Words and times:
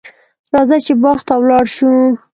راځه 0.53 0.77
چې 0.85 0.93
باغ 1.01 1.19
ته 1.27 1.33
ولاړ 1.39 1.65
شو. 1.75 1.91